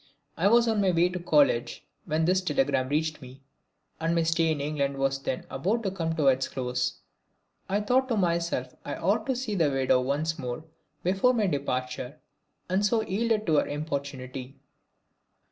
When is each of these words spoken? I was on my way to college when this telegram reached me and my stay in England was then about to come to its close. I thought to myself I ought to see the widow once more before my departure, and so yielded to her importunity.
I 0.35 0.47
was 0.47 0.67
on 0.67 0.81
my 0.81 0.89
way 0.89 1.09
to 1.09 1.19
college 1.19 1.85
when 2.05 2.25
this 2.25 2.41
telegram 2.41 2.89
reached 2.89 3.21
me 3.21 3.43
and 3.99 4.15
my 4.15 4.23
stay 4.23 4.51
in 4.51 4.59
England 4.59 4.97
was 4.97 5.19
then 5.21 5.45
about 5.47 5.83
to 5.83 5.91
come 5.91 6.15
to 6.15 6.25
its 6.27 6.47
close. 6.47 7.01
I 7.69 7.81
thought 7.81 8.07
to 8.07 8.17
myself 8.17 8.73
I 8.83 8.95
ought 8.95 9.27
to 9.27 9.35
see 9.35 9.53
the 9.53 9.69
widow 9.69 10.01
once 10.01 10.39
more 10.39 10.65
before 11.03 11.35
my 11.35 11.45
departure, 11.45 12.17
and 12.67 12.83
so 12.83 13.03
yielded 13.03 13.45
to 13.45 13.57
her 13.57 13.67
importunity. 13.67 14.55